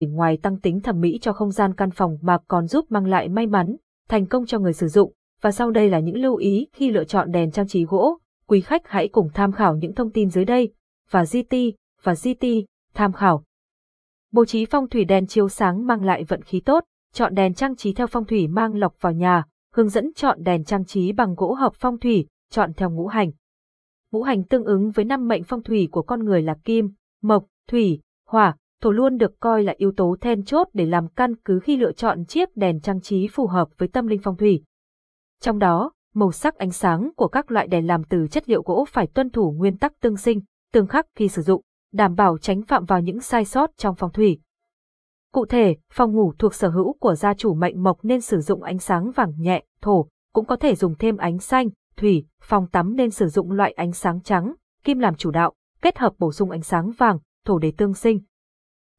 [0.00, 3.28] ngoài tăng tính thẩm mỹ cho không gian căn phòng mà còn giúp mang lại
[3.28, 3.76] may mắn,
[4.08, 5.12] thành công cho người sử dụng.
[5.40, 8.18] Và sau đây là những lưu ý khi lựa chọn đèn trang trí gỗ.
[8.48, 10.72] Quý khách hãy cùng tham khảo những thông tin dưới đây.
[11.10, 11.56] Và GT,
[12.02, 12.46] và GT,
[12.94, 13.44] tham khảo.
[14.32, 17.76] Bố trí phong thủy đèn chiếu sáng mang lại vận khí tốt, chọn đèn trang
[17.76, 21.34] trí theo phong thủy mang lọc vào nhà, hướng dẫn chọn đèn trang trí bằng
[21.34, 23.30] gỗ hợp phong thủy, chọn theo ngũ hành.
[24.12, 26.92] Ngũ hành tương ứng với năm mệnh phong thủy của con người là kim,
[27.22, 31.36] mộc, thủy, hỏa, thổ luôn được coi là yếu tố then chốt để làm căn
[31.36, 34.62] cứ khi lựa chọn chiếc đèn trang trí phù hợp với tâm linh phong thủy.
[35.40, 38.84] Trong đó, màu sắc ánh sáng của các loại đèn làm từ chất liệu gỗ
[38.88, 40.40] phải tuân thủ nguyên tắc tương sinh,
[40.72, 44.12] tương khắc khi sử dụng, đảm bảo tránh phạm vào những sai sót trong phong
[44.12, 44.40] thủy.
[45.32, 48.62] Cụ thể, phòng ngủ thuộc sở hữu của gia chủ mệnh mộc nên sử dụng
[48.62, 52.96] ánh sáng vàng nhẹ, thổ, cũng có thể dùng thêm ánh xanh, thủy, phòng tắm
[52.96, 55.52] nên sử dụng loại ánh sáng trắng, kim làm chủ đạo,
[55.82, 58.20] kết hợp bổ sung ánh sáng vàng, thổ để tương sinh.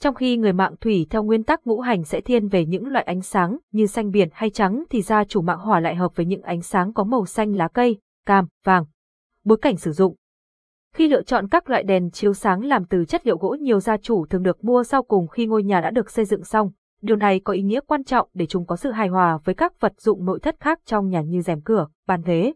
[0.00, 3.04] Trong khi người mạng thủy theo nguyên tắc ngũ hành sẽ thiên về những loại
[3.04, 6.26] ánh sáng như xanh biển hay trắng thì gia chủ mạng hỏa lại hợp với
[6.26, 8.84] những ánh sáng có màu xanh lá cây, cam, vàng.
[9.44, 10.14] Bối cảnh sử dụng
[10.94, 13.96] Khi lựa chọn các loại đèn chiếu sáng làm từ chất liệu gỗ nhiều gia
[13.96, 16.70] chủ thường được mua sau cùng khi ngôi nhà đã được xây dựng xong.
[17.02, 19.80] Điều này có ý nghĩa quan trọng để chúng có sự hài hòa với các
[19.80, 22.52] vật dụng nội thất khác trong nhà như rèm cửa, bàn ghế.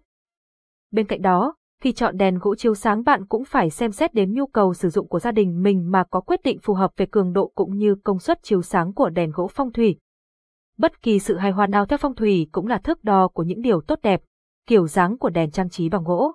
[0.90, 4.32] Bên cạnh đó, khi chọn đèn gỗ chiếu sáng bạn cũng phải xem xét đến
[4.32, 7.06] nhu cầu sử dụng của gia đình mình mà có quyết định phù hợp về
[7.06, 9.96] cường độ cũng như công suất chiếu sáng của đèn gỗ phong thủy.
[10.78, 13.62] Bất kỳ sự hài hòa nào theo phong thủy cũng là thước đo của những
[13.62, 14.22] điều tốt đẹp,
[14.66, 16.32] kiểu dáng của đèn trang trí bằng gỗ.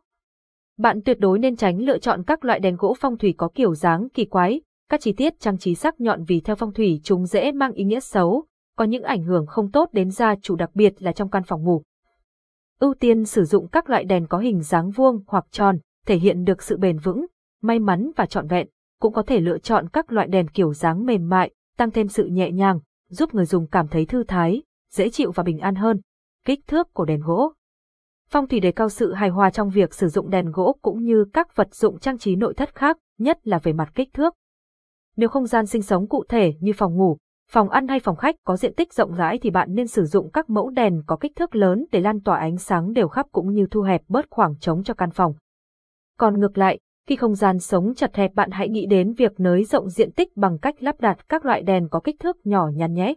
[0.78, 3.76] Bạn tuyệt đối nên tránh lựa chọn các loại đèn gỗ phong thủy có kiểu
[3.76, 7.26] dáng kỳ quái, các chi tiết trang trí sắc nhọn vì theo phong thủy chúng
[7.26, 8.46] dễ mang ý nghĩa xấu,
[8.78, 11.64] có những ảnh hưởng không tốt đến gia chủ đặc biệt là trong căn phòng
[11.64, 11.84] ngủ
[12.84, 16.44] ưu tiên sử dụng các loại đèn có hình dáng vuông hoặc tròn, thể hiện
[16.44, 17.26] được sự bền vững,
[17.62, 18.68] may mắn và trọn vẹn.
[19.00, 22.26] Cũng có thể lựa chọn các loại đèn kiểu dáng mềm mại, tăng thêm sự
[22.26, 26.02] nhẹ nhàng, giúp người dùng cảm thấy thư thái, dễ chịu và bình an hơn.
[26.46, 27.54] Kích thước của đèn gỗ
[28.30, 31.26] Phong thủy đề cao sự hài hòa trong việc sử dụng đèn gỗ cũng như
[31.34, 34.34] các vật dụng trang trí nội thất khác, nhất là về mặt kích thước.
[35.16, 37.18] Nếu không gian sinh sống cụ thể như phòng ngủ,
[37.54, 40.32] Phòng ăn hay phòng khách có diện tích rộng rãi thì bạn nên sử dụng
[40.32, 43.54] các mẫu đèn có kích thước lớn để lan tỏa ánh sáng đều khắp cũng
[43.54, 45.34] như thu hẹp bớt khoảng trống cho căn phòng.
[46.20, 49.64] Còn ngược lại, khi không gian sống chật hẹp bạn hãy nghĩ đến việc nới
[49.64, 52.94] rộng diện tích bằng cách lắp đặt các loại đèn có kích thước nhỏ nhắn
[52.94, 53.14] nhé.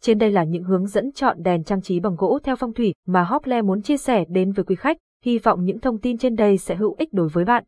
[0.00, 2.94] Trên đây là những hướng dẫn chọn đèn trang trí bằng gỗ theo phong thủy
[3.06, 6.36] mà Hople muốn chia sẻ đến với quý khách, hy vọng những thông tin trên
[6.36, 7.64] đây sẽ hữu ích đối với bạn.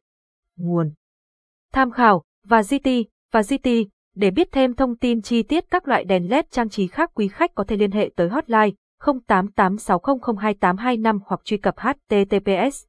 [0.59, 0.93] Nguồn
[1.73, 2.89] Tham khảo và GT
[3.33, 3.69] và GT
[4.15, 7.29] để biết thêm thông tin chi tiết các loại đèn LED trang trí khác quý
[7.29, 12.85] khách có thể liên hệ tới hotline 0886002825 hoặc truy cập https